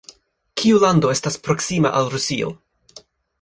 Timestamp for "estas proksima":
1.17-1.93